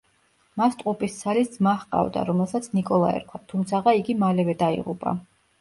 მას 0.61 0.77
ტყუპისცალი 0.79 1.43
ძმა 1.57 1.75
ჰყავდა, 1.83 2.23
რომელსაც 2.31 2.71
ნიკოლა 2.79 3.13
ერქვა, 3.19 3.43
თუმცაღა 3.55 3.95
იგი 4.03 4.17
მალევე 4.25 4.57
დაიღუპა. 4.65 5.19